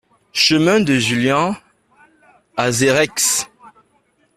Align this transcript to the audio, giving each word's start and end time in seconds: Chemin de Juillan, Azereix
Chemin 0.33 0.79
de 0.79 0.97
Juillan, 0.97 1.55
Azereix 2.57 3.47